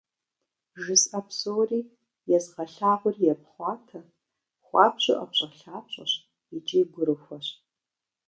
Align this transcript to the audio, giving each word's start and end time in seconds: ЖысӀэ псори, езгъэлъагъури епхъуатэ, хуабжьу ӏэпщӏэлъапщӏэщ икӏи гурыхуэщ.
ЖысӀэ 0.83 1.21
псори, 1.27 1.81
езгъэлъагъури 2.35 3.31
епхъуатэ, 3.33 3.99
хуабжьу 4.65 5.15
ӏэпщӏэлъапщӏэщ 5.17 6.11
икӏи 6.55 6.81
гурыхуэщ. 6.91 7.47